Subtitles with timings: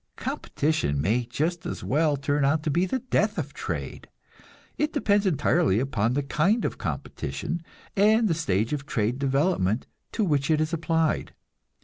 [0.15, 4.09] Competition may just as well turn out to be the death of trade;
[4.75, 7.61] it depends entirely upon the kind of competition,
[7.95, 11.35] and the stage of trade development to which it is applied.